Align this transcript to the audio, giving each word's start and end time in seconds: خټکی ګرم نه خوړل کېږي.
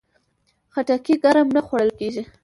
خټکی 0.73 1.15
ګرم 1.23 1.47
نه 1.55 1.61
خوړل 1.65 1.89
کېږي. 1.99 2.23